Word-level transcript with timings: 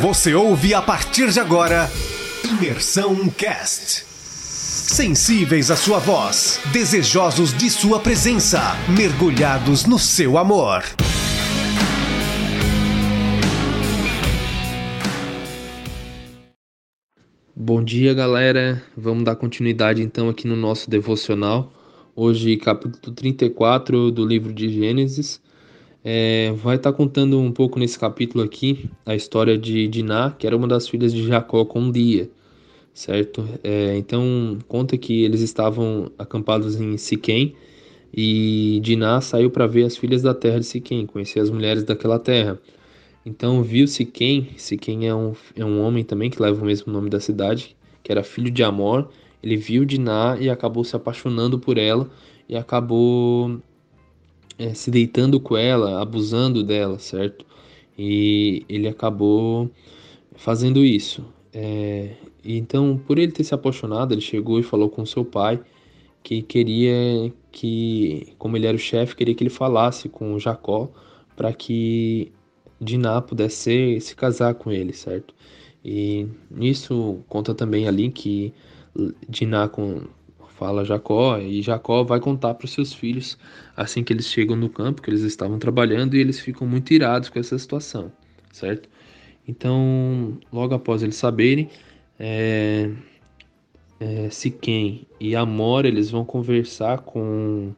Você 0.00 0.34
ouve 0.34 0.74
a 0.74 0.82
partir 0.82 1.30
de 1.30 1.40
agora 1.40 1.88
Imersão 2.44 3.30
Cast. 3.30 4.04
Sensíveis 4.04 5.70
à 5.70 5.76
sua 5.76 5.98
voz, 5.98 6.60
desejosos 6.70 7.56
de 7.56 7.70
sua 7.70 7.98
presença, 7.98 8.60
mergulhados 8.94 9.86
no 9.86 9.98
seu 9.98 10.36
amor. 10.36 10.82
Bom 17.54 17.82
dia, 17.82 18.12
galera. 18.12 18.82
Vamos 18.94 19.24
dar 19.24 19.36
continuidade 19.36 20.02
então 20.02 20.28
aqui 20.28 20.46
no 20.46 20.56
nosso 20.56 20.90
devocional. 20.90 21.72
Hoje, 22.14 22.58
capítulo 22.58 23.14
34 23.14 24.10
do 24.10 24.26
livro 24.26 24.52
de 24.52 24.68
Gênesis. 24.68 25.40
É, 26.04 26.52
vai 26.52 26.76
estar 26.76 26.92
tá 26.92 26.96
contando 26.96 27.38
um 27.38 27.50
pouco 27.50 27.78
nesse 27.78 27.98
capítulo 27.98 28.44
aqui 28.44 28.88
a 29.04 29.14
história 29.14 29.58
de 29.58 29.88
Diná, 29.88 30.30
que 30.30 30.46
era 30.46 30.56
uma 30.56 30.68
das 30.68 30.88
filhas 30.88 31.12
de 31.12 31.26
Jacó 31.26 31.64
com 31.64 31.90
Lia, 31.90 32.30
certo? 32.94 33.46
É, 33.62 33.96
então, 33.96 34.58
conta 34.68 34.96
que 34.96 35.24
eles 35.24 35.40
estavam 35.40 36.10
acampados 36.18 36.80
em 36.80 36.96
Siquém 36.96 37.54
e 38.16 38.80
Diná 38.82 39.20
saiu 39.20 39.50
para 39.50 39.66
ver 39.66 39.84
as 39.84 39.96
filhas 39.96 40.22
da 40.22 40.32
terra 40.32 40.60
de 40.60 40.66
Siquém, 40.66 41.06
conhecer 41.06 41.40
as 41.40 41.50
mulheres 41.50 41.84
daquela 41.84 42.18
terra. 42.18 42.58
Então, 43.24 43.62
viu 43.62 43.88
Siquém, 43.88 44.50
Siquém 44.56 45.08
é 45.08 45.14
um, 45.14 45.34
é 45.56 45.64
um 45.64 45.82
homem 45.82 46.04
também 46.04 46.30
que 46.30 46.40
leva 46.40 46.62
o 46.62 46.64
mesmo 46.64 46.92
nome 46.92 47.10
da 47.10 47.20
cidade, 47.20 47.76
que 48.02 48.12
era 48.12 48.22
filho 48.22 48.50
de 48.50 48.62
Amor. 48.62 49.10
Ele 49.42 49.56
viu 49.56 49.84
Diná 49.84 50.36
e 50.40 50.48
acabou 50.48 50.84
se 50.84 50.94
apaixonando 50.94 51.58
por 51.58 51.76
ela 51.76 52.08
e 52.48 52.56
acabou 52.56 53.60
é, 54.58 54.74
se 54.74 54.90
deitando 54.90 55.40
com 55.40 55.56
ela, 55.56 56.00
abusando 56.00 56.62
dela, 56.64 56.98
certo? 56.98 57.44
E 57.98 58.64
ele 58.68 58.88
acabou 58.88 59.70
fazendo 60.36 60.84
isso. 60.84 61.24
É, 61.52 62.16
então, 62.44 62.98
por 62.98 63.18
ele 63.18 63.32
ter 63.32 63.44
se 63.44 63.54
apaixonado, 63.54 64.12
ele 64.12 64.20
chegou 64.20 64.58
e 64.60 64.62
falou 64.62 64.88
com 64.90 65.04
seu 65.06 65.24
pai 65.24 65.60
que 66.22 66.42
queria 66.42 67.32
que, 67.52 68.34
como 68.38 68.56
ele 68.56 68.66
era 68.66 68.76
o 68.76 68.80
chefe, 68.80 69.16
queria 69.16 69.34
que 69.34 69.44
ele 69.44 69.50
falasse 69.50 70.08
com 70.08 70.38
Jacó 70.38 70.90
para 71.36 71.52
que 71.52 72.32
Diná 72.80 73.22
pudesse 73.22 73.56
ser, 73.56 74.00
se 74.00 74.14
casar 74.16 74.54
com 74.54 74.70
ele, 74.72 74.92
certo? 74.92 75.34
E 75.84 76.26
nisso 76.50 77.20
conta 77.28 77.54
também 77.54 77.86
ali 77.86 78.10
que 78.10 78.52
Diná 79.28 79.68
com, 79.68 80.02
fala 80.58 80.84
Jacó, 80.84 81.38
e 81.38 81.60
Jacó 81.62 82.02
vai 82.02 82.18
contar 82.18 82.54
para 82.54 82.64
os 82.64 82.72
seus 82.72 82.92
filhos 82.92 83.38
assim 83.76 84.02
que 84.02 84.12
eles 84.12 84.26
chegam 84.26 84.56
no 84.56 84.68
campo, 84.68 85.02
que 85.02 85.10
eles 85.10 85.22
estavam 85.22 85.58
trabalhando, 85.58 86.16
e 86.16 86.20
eles 86.20 86.40
ficam 86.40 86.66
muito 86.66 86.92
irados 86.92 87.28
com 87.28 87.38
essa 87.38 87.58
situação, 87.58 88.10
certo? 88.52 88.88
Então, 89.46 90.38
logo 90.52 90.74
após 90.74 91.02
eles 91.02 91.16
saberem, 91.16 91.68
é, 92.18 92.90
é, 94.00 94.30
Siquém 94.30 95.06
e 95.20 95.36
Amor, 95.36 95.84
eles 95.84 96.10
vão 96.10 96.24
conversar 96.24 96.98
com, 97.00 97.72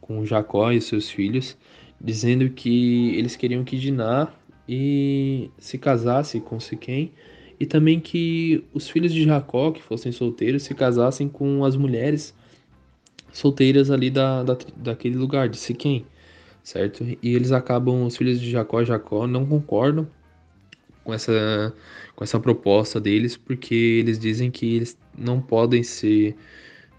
com 0.00 0.24
Jacó 0.26 0.72
e 0.72 0.80
seus 0.80 1.08
filhos, 1.08 1.56
dizendo 2.00 2.50
que 2.50 3.16
eles 3.16 3.36
queriam 3.36 3.64
que 3.64 3.78
Diná 3.78 4.28
e 4.68 5.50
se 5.58 5.78
casasse 5.78 6.40
com 6.40 6.58
Siquém, 6.58 7.12
e 7.58 7.66
também 7.66 7.98
que 7.98 8.64
os 8.72 8.88
filhos 8.88 9.12
de 9.12 9.24
Jacó, 9.24 9.70
que 9.72 9.82
fossem 9.82 10.12
solteiros, 10.12 10.62
se 10.62 10.74
casassem 10.74 11.28
com 11.28 11.64
as 11.64 11.74
mulheres 11.76 12.34
solteiras 13.32 13.90
ali 13.90 14.10
da, 14.10 14.42
da, 14.42 14.56
daquele 14.76 15.16
lugar, 15.16 15.48
de 15.48 15.56
Siquém, 15.56 16.06
certo? 16.62 17.04
E 17.22 17.34
eles 17.34 17.52
acabam, 17.52 18.04
os 18.04 18.16
filhos 18.16 18.40
de 18.40 18.50
Jacó 18.50 18.82
e 18.82 18.84
Jacó 18.84 19.26
não 19.26 19.46
concordam 19.46 20.06
com 21.02 21.14
essa, 21.14 21.72
com 22.14 22.24
essa 22.24 22.38
proposta 22.38 23.00
deles, 23.00 23.36
porque 23.36 23.74
eles 23.74 24.18
dizem 24.18 24.50
que 24.50 24.76
eles 24.76 24.98
não 25.16 25.40
podem 25.40 25.82
se, 25.82 26.36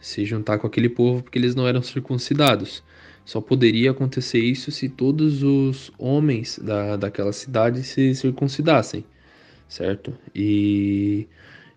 se 0.00 0.24
juntar 0.24 0.58
com 0.58 0.66
aquele 0.66 0.88
povo 0.88 1.22
porque 1.22 1.38
eles 1.38 1.54
não 1.54 1.66
eram 1.66 1.82
circuncidados. 1.82 2.82
Só 3.24 3.40
poderia 3.40 3.90
acontecer 3.90 4.38
isso 4.38 4.70
se 4.70 4.88
todos 4.88 5.42
os 5.42 5.90
homens 5.98 6.60
da, 6.62 6.96
daquela 6.96 7.32
cidade 7.32 7.82
se 7.82 8.14
circuncidassem 8.14 9.04
certo? 9.68 10.12
E, 10.34 11.26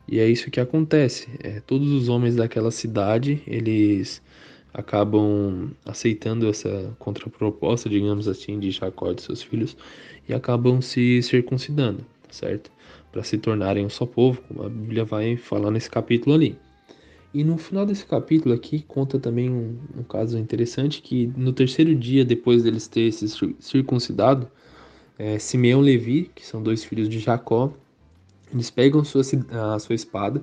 e 0.07 0.19
é 0.19 0.27
isso 0.27 0.51
que 0.51 0.59
acontece. 0.59 1.27
É, 1.43 1.59
todos 1.61 1.91
os 1.91 2.09
homens 2.09 2.35
daquela 2.35 2.71
cidade, 2.71 3.41
eles 3.47 4.21
acabam 4.73 5.71
aceitando 5.85 6.47
essa 6.47 6.95
contraproposta, 6.99 7.89
digamos 7.89 8.27
assim, 8.27 8.59
de 8.59 8.71
Jacó 8.71 9.11
e 9.11 9.15
de 9.15 9.23
seus 9.23 9.41
filhos 9.41 9.75
e 10.27 10.33
acabam 10.33 10.81
se 10.81 11.21
circuncidando, 11.23 12.05
certo? 12.29 12.71
Para 13.11 13.23
se 13.23 13.37
tornarem 13.37 13.85
um 13.85 13.89
só 13.89 14.05
povo, 14.05 14.41
como 14.47 14.63
a 14.63 14.69
Bíblia 14.69 15.03
vai 15.03 15.35
falar 15.37 15.71
nesse 15.71 15.89
capítulo 15.89 16.35
ali. 16.35 16.57
E 17.33 17.43
no 17.43 17.57
final 17.57 17.85
desse 17.85 18.05
capítulo 18.05 18.55
aqui 18.55 18.83
conta 18.87 19.19
também 19.19 19.49
um, 19.49 19.77
um 19.97 20.03
caso 20.03 20.37
interessante 20.37 21.01
que 21.01 21.27
no 21.37 21.53
terceiro 21.53 21.93
dia 21.95 22.25
depois 22.25 22.63
deles 22.63 22.87
terem 22.87 23.11
se 23.11 23.27
circuncidado, 23.59 24.49
é, 25.19 25.37
Simeão 25.37 25.81
e 25.81 25.85
Levi, 25.85 26.31
que 26.33 26.45
são 26.45 26.63
dois 26.63 26.83
filhos 26.83 27.09
de 27.09 27.19
Jacó, 27.19 27.73
eles 28.51 28.71
pegam 28.71 29.03
sua, 29.03 29.21
a 29.75 29.77
sua 29.77 29.93
espada, 29.93 30.41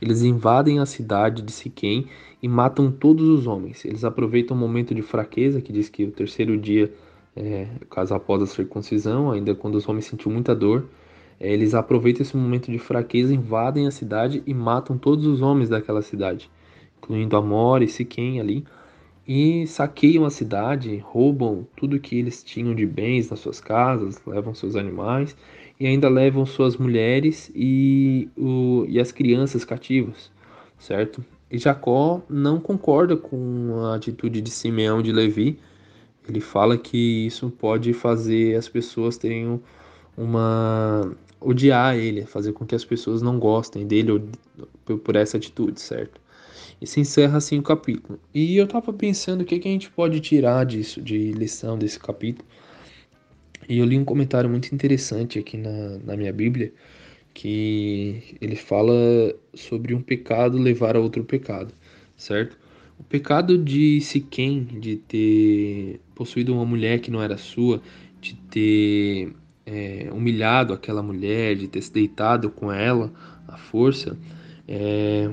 eles 0.00 0.22
invadem 0.22 0.78
a 0.78 0.86
cidade 0.86 1.42
de 1.42 1.50
Siquém 1.50 2.06
e 2.42 2.46
matam 2.46 2.92
todos 2.92 3.26
os 3.26 3.46
homens. 3.46 3.84
Eles 3.84 4.04
aproveitam 4.04 4.56
o 4.56 4.60
momento 4.60 4.94
de 4.94 5.02
fraqueza, 5.02 5.60
que 5.60 5.72
diz 5.72 5.88
que 5.88 6.04
o 6.04 6.12
terceiro 6.12 6.56
dia, 6.56 6.92
é, 7.34 7.66
caso 7.90 8.14
após 8.14 8.42
a 8.42 8.46
circuncisão, 8.46 9.32
ainda 9.32 9.54
quando 9.54 9.74
os 9.74 9.88
homens 9.88 10.04
sentiam 10.04 10.30
muita 10.30 10.54
dor, 10.54 10.84
é, 11.40 11.52
eles 11.52 11.74
aproveitam 11.74 12.22
esse 12.22 12.36
momento 12.36 12.70
de 12.70 12.78
fraqueza, 12.78 13.34
invadem 13.34 13.86
a 13.86 13.90
cidade 13.90 14.42
e 14.46 14.52
matam 14.52 14.98
todos 14.98 15.26
os 15.26 15.40
homens 15.40 15.68
daquela 15.68 16.02
cidade, 16.02 16.50
incluindo 16.98 17.36
Amor 17.36 17.82
e 17.82 17.88
Siquém 17.88 18.40
ali 18.40 18.64
e 19.28 19.66
saqueiam 19.66 20.24
a 20.24 20.30
cidade, 20.30 20.96
roubam 21.04 21.68
tudo 21.76 22.00
que 22.00 22.18
eles 22.18 22.42
tinham 22.42 22.74
de 22.74 22.86
bens 22.86 23.28
nas 23.28 23.40
suas 23.40 23.60
casas, 23.60 24.18
levam 24.26 24.54
seus 24.54 24.74
animais 24.74 25.36
e 25.78 25.86
ainda 25.86 26.08
levam 26.08 26.46
suas 26.46 26.78
mulheres 26.78 27.52
e, 27.54 28.30
o, 28.34 28.86
e 28.88 28.98
as 28.98 29.12
crianças 29.12 29.66
cativas, 29.66 30.30
certo? 30.78 31.22
E 31.50 31.58
Jacó 31.58 32.22
não 32.28 32.58
concorda 32.58 33.18
com 33.18 33.84
a 33.84 33.96
atitude 33.96 34.40
de 34.40 34.50
Simeão 34.50 35.02
de 35.02 35.12
Levi. 35.12 35.58
Ele 36.26 36.40
fala 36.40 36.78
que 36.78 37.26
isso 37.26 37.50
pode 37.50 37.92
fazer 37.92 38.56
as 38.56 38.66
pessoas 38.66 39.18
terem 39.18 39.60
uma 40.16 41.12
odiar 41.40 41.96
ele, 41.96 42.26
fazer 42.26 42.52
com 42.52 42.66
que 42.66 42.74
as 42.74 42.84
pessoas 42.84 43.22
não 43.22 43.38
gostem 43.38 43.86
dele 43.86 44.22
por 44.84 45.16
essa 45.16 45.36
atitude, 45.36 45.80
certo? 45.80 46.20
E 46.80 46.86
se 46.86 47.00
encerra 47.00 47.38
assim 47.38 47.58
o 47.58 47.62
capítulo. 47.62 48.18
E 48.32 48.56
eu 48.56 48.66
tava 48.66 48.92
pensando 48.92 49.42
o 49.42 49.44
que, 49.44 49.58
que 49.58 49.68
a 49.68 49.70
gente 49.70 49.90
pode 49.90 50.20
tirar 50.20 50.64
disso, 50.64 51.00
de 51.00 51.32
lição 51.32 51.76
desse 51.76 51.98
capítulo. 51.98 52.46
E 53.68 53.78
eu 53.78 53.84
li 53.84 53.98
um 53.98 54.04
comentário 54.04 54.48
muito 54.48 54.74
interessante 54.74 55.38
aqui 55.38 55.56
na, 55.56 55.98
na 56.04 56.16
minha 56.16 56.32
Bíblia, 56.32 56.72
que 57.34 58.36
ele 58.40 58.56
fala 58.56 58.94
sobre 59.54 59.94
um 59.94 60.00
pecado 60.00 60.58
levar 60.58 60.96
a 60.96 61.00
outro 61.00 61.24
pecado, 61.24 61.74
certo? 62.16 62.56
O 62.98 63.04
pecado 63.04 63.58
de 63.58 64.00
Siquém, 64.00 64.64
de 64.64 64.96
ter 64.96 66.00
possuído 66.14 66.52
uma 66.52 66.64
mulher 66.64 67.00
que 67.00 67.10
não 67.10 67.22
era 67.22 67.36
sua, 67.36 67.80
de 68.20 68.34
ter 68.50 69.32
é, 69.68 70.08
humilhado 70.10 70.72
aquela 70.72 71.02
mulher, 71.02 71.54
de 71.54 71.68
ter 71.68 71.82
se 71.82 71.92
deitado 71.92 72.50
com 72.50 72.72
ela 72.72 73.12
à 73.46 73.58
força, 73.58 74.16
é, 74.66 75.30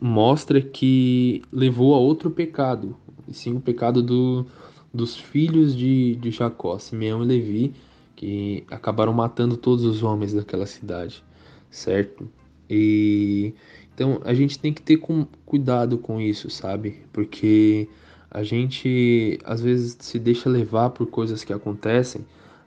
mostra 0.00 0.60
que 0.60 1.42
levou 1.52 1.94
a 1.94 1.98
outro 1.98 2.30
pecado, 2.30 2.96
e 3.28 3.32
sim 3.32 3.54
o 3.54 3.60
pecado 3.60 4.02
do, 4.02 4.44
dos 4.92 5.16
filhos 5.16 5.76
de, 5.76 6.16
de 6.16 6.32
Jacó, 6.32 6.78
Simeão 6.80 7.22
e 7.22 7.26
Levi, 7.26 7.72
que 8.16 8.64
acabaram 8.68 9.12
matando 9.12 9.56
todos 9.56 9.84
os 9.84 10.02
homens 10.02 10.32
daquela 10.32 10.66
cidade, 10.66 11.22
certo? 11.70 12.28
E 12.68 13.54
então 13.94 14.20
a 14.24 14.34
gente 14.34 14.58
tem 14.58 14.72
que 14.72 14.82
ter 14.82 14.96
com, 14.96 15.26
cuidado 15.44 15.96
com 15.96 16.20
isso, 16.20 16.50
sabe? 16.50 17.02
Porque 17.12 17.88
a 18.28 18.42
gente 18.42 19.38
às 19.44 19.60
vezes 19.60 19.96
se 20.00 20.18
deixa 20.18 20.48
levar 20.48 20.90
por 20.90 21.06
coisas 21.06 21.44
que 21.44 21.52
acontecem, 21.52 22.24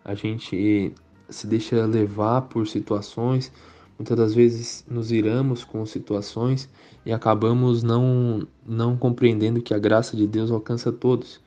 a 0.09 0.15
gente 0.15 0.93
se 1.29 1.47
deixa 1.47 1.85
levar 1.85 2.41
por 2.43 2.67
situações 2.67 3.51
Muitas 3.99 4.17
das 4.17 4.33
vezes 4.33 4.85
nos 4.89 5.11
iramos 5.11 5.65
com 5.65 5.85
situações 5.85 6.69
e 7.05 7.11
acabamos 7.11 7.83
não, 7.83 8.47
não 8.65 8.95
compreendendo 8.95 9.61
que 9.61 9.73
a 9.73 9.77
graça 9.77 10.15
de 10.15 10.25
Deus 10.25 10.49
alcança 10.49 10.89
todos. 10.89 11.41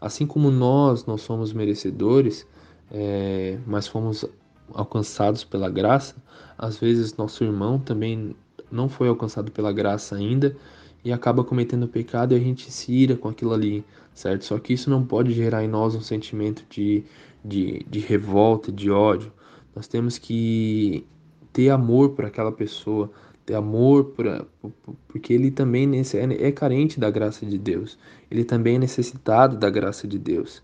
Assim 0.00 0.26
como 0.26 0.50
nós 0.50 1.04
não 1.04 1.18
somos 1.18 1.52
merecedores, 1.52 2.46
é, 2.90 3.58
mas 3.66 3.86
fomos 3.86 4.24
alcançados 4.72 5.44
pela 5.44 5.68
graça, 5.68 6.16
às 6.56 6.78
vezes 6.78 7.14
nosso 7.14 7.44
irmão 7.44 7.78
também 7.78 8.34
não 8.72 8.88
foi 8.88 9.08
alcançado 9.08 9.52
pela 9.52 9.70
graça 9.70 10.16
ainda 10.16 10.56
e 11.04 11.12
acaba 11.12 11.44
cometendo 11.44 11.86
pecado 11.86 12.32
e 12.32 12.36
a 12.36 12.40
gente 12.40 12.72
se 12.72 12.90
ira 12.90 13.16
com 13.16 13.28
aquilo 13.28 13.52
ali, 13.52 13.84
certo? 14.14 14.46
Só 14.46 14.58
que 14.58 14.72
isso 14.72 14.88
não 14.88 15.04
pode 15.04 15.32
gerar 15.32 15.62
em 15.62 15.68
nós 15.68 15.94
um 15.94 16.00
sentimento 16.00 16.64
de, 16.70 17.04
de, 17.44 17.84
de 17.88 17.98
revolta, 18.00 18.70
de 18.72 18.90
ódio, 18.90 19.32
Nós 19.74 19.86
temos 19.86 20.18
que 20.18 21.06
ter 21.52 21.70
amor 21.70 22.10
por 22.10 22.24
aquela 22.24 22.52
pessoa, 22.52 23.10
ter 23.46 23.54
amor 23.54 24.06
por, 24.06 24.46
porque 25.08 25.32
ele 25.32 25.50
também 25.50 25.88
é, 25.98 26.46
é 26.48 26.52
carente 26.52 27.00
da 27.00 27.10
graça 27.10 27.46
de 27.46 27.58
Deus. 27.58 27.98
Ele 28.30 28.44
também 28.44 28.76
é 28.76 28.78
necessitado 28.78 29.56
da 29.56 29.70
graça 29.70 30.06
de 30.06 30.18
Deus. 30.18 30.62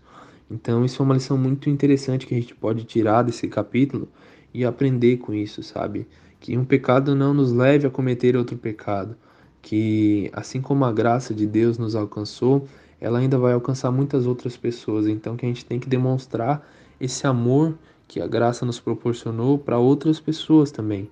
Então, 0.49 0.85
isso 0.85 1.01
é 1.01 1.05
uma 1.05 1.15
lição 1.15 1.37
muito 1.37 1.69
interessante 1.69 2.27
que 2.27 2.35
a 2.35 2.39
gente 2.39 2.53
pode 2.55 2.83
tirar 2.83 3.23
desse 3.23 3.47
capítulo 3.47 4.07
e 4.53 4.63
aprender 4.63 5.17
com 5.17 5.33
isso, 5.33 5.63
sabe? 5.63 6.07
Que 6.39 6.57
um 6.57 6.63
pecado 6.63 7.15
não 7.15 7.33
nos 7.33 7.51
leve 7.51 7.87
a 7.87 7.89
cometer 7.89 8.37
outro 8.37 8.57
pecado. 8.57 9.17
Que 9.61 10.29
assim 10.33 10.61
como 10.61 10.85
a 10.85 10.91
graça 10.91 11.33
de 11.33 11.47
Deus 11.47 11.77
nos 11.79 11.95
alcançou, 11.95 12.67
ela 12.99 13.19
ainda 13.19 13.37
vai 13.37 13.53
alcançar 13.53 13.91
muitas 13.91 14.25
outras 14.25 14.57
pessoas. 14.57 15.07
Então, 15.07 15.35
que 15.35 15.45
a 15.45 15.49
gente 15.49 15.65
tem 15.65 15.79
que 15.79 15.89
demonstrar 15.89 16.67
esse 16.99 17.27
amor 17.27 17.77
que 18.07 18.21
a 18.21 18.27
graça 18.27 18.65
nos 18.65 18.79
proporcionou 18.79 19.57
para 19.57 19.77
outras 19.77 20.19
pessoas 20.19 20.71
também, 20.71 21.09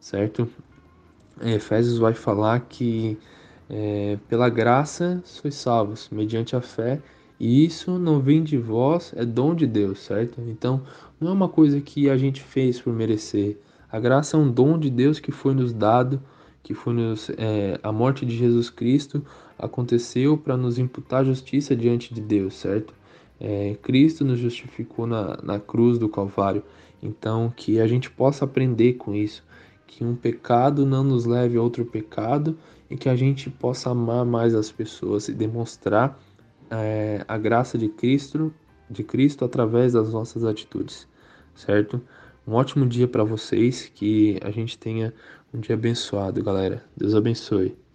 certo? 0.00 0.48
Efésios 1.42 1.98
vai 1.98 2.14
falar 2.14 2.60
que 2.60 3.18
é, 3.68 4.18
pela 4.28 4.48
graça 4.48 5.20
sois 5.24 5.54
salvos, 5.54 6.08
mediante 6.10 6.56
a 6.56 6.60
fé, 6.60 7.00
e 7.38 7.64
isso 7.64 7.98
não 7.98 8.20
vem 8.20 8.42
de 8.42 8.56
vós, 8.56 9.12
é 9.14 9.24
dom 9.24 9.54
de 9.54 9.66
Deus, 9.66 9.98
certo? 9.98 10.40
Então, 10.40 10.82
não 11.20 11.30
é 11.30 11.32
uma 11.32 11.48
coisa 11.48 11.80
que 11.80 12.08
a 12.08 12.16
gente 12.16 12.42
fez 12.42 12.80
por 12.80 12.92
merecer. 12.92 13.58
A 13.90 14.00
graça 14.00 14.36
é 14.36 14.40
um 14.40 14.50
dom 14.50 14.78
de 14.78 14.88
Deus 14.88 15.20
que 15.20 15.30
foi 15.30 15.54
nos 15.54 15.72
dado, 15.72 16.22
que 16.66 16.74
foi 16.74 16.94
nos. 16.94 17.30
É, 17.30 17.78
a 17.80 17.92
morte 17.92 18.26
de 18.26 18.36
Jesus 18.36 18.68
Cristo 18.68 19.24
aconteceu 19.56 20.36
para 20.36 20.56
nos 20.56 20.80
imputar 20.80 21.24
justiça 21.24 21.76
diante 21.76 22.12
de 22.12 22.20
Deus, 22.20 22.54
certo? 22.54 22.92
É, 23.38 23.76
Cristo 23.80 24.24
nos 24.24 24.40
justificou 24.40 25.06
na, 25.06 25.38
na 25.44 25.60
cruz 25.60 25.96
do 25.96 26.08
Calvário. 26.08 26.64
Então, 27.00 27.52
que 27.54 27.80
a 27.80 27.86
gente 27.86 28.10
possa 28.10 28.46
aprender 28.46 28.94
com 28.94 29.14
isso 29.14 29.44
que 29.86 30.02
um 30.02 30.16
pecado 30.16 30.84
não 30.84 31.04
nos 31.04 31.24
leve 31.24 31.56
a 31.56 31.62
outro 31.62 31.84
pecado 31.86 32.58
e 32.90 32.96
que 32.96 33.08
a 33.08 33.14
gente 33.14 33.48
possa 33.48 33.90
amar 33.90 34.26
mais 34.26 34.52
as 34.52 34.72
pessoas 34.72 35.28
e 35.28 35.32
demonstrar 35.32 36.18
é, 36.68 37.24
a 37.28 37.38
graça 37.38 37.78
de 37.78 37.88
Cristo, 37.88 38.52
de 38.90 39.04
Cristo 39.04 39.44
através 39.44 39.92
das 39.92 40.12
nossas 40.12 40.42
atitudes, 40.42 41.06
certo? 41.54 42.02
Um 42.44 42.54
ótimo 42.54 42.84
dia 42.86 43.06
para 43.06 43.22
vocês, 43.22 43.90
que 43.94 44.40
a 44.42 44.50
gente 44.50 44.76
tenha 44.76 45.14
um 45.56 45.60
dia 45.60 45.74
abençoado, 45.74 46.42
galera. 46.42 46.84
Deus 46.96 47.14
abençoe. 47.14 47.85